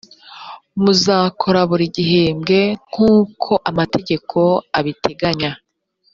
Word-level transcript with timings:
muzakora 0.81 1.59
buri 1.69 1.85
gihembwe 1.95 2.59
nkuko 2.89 3.51
amategeko 3.69 4.39
abiteganya. 4.79 5.51